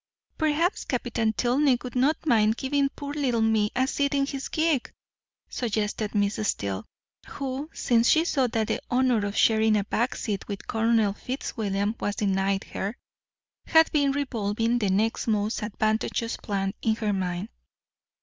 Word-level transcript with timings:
"Perhaps 0.39 0.85
Captain 0.85 1.31
Tilney 1.31 1.77
would 1.83 1.95
not 1.95 2.25
mind 2.25 2.57
giving 2.57 2.89
poor 2.89 3.13
little 3.13 3.39
me 3.43 3.69
a 3.75 3.85
seat 3.85 4.15
in 4.15 4.25
his 4.25 4.49
gig," 4.49 4.91
suggested 5.47 6.15
Miss 6.15 6.39
Steele, 6.47 6.85
who, 7.27 7.69
since 7.71 8.09
she 8.09 8.25
saw 8.25 8.47
that 8.47 8.67
the 8.69 8.81
honour 8.89 9.23
of 9.27 9.37
sharing 9.37 9.77
a 9.77 9.83
back 9.83 10.15
seat 10.15 10.47
with 10.47 10.65
Colonel 10.67 11.13
Fitzwilliam 11.13 11.93
was 11.99 12.15
denied 12.15 12.63
her, 12.63 12.97
had 13.67 13.91
been 13.91 14.11
revolving 14.11 14.79
the 14.79 14.89
next 14.89 15.27
most 15.27 15.61
advantageous 15.61 16.35
plan 16.35 16.73
in 16.81 16.95
her 16.95 17.13
mind. 17.13 17.49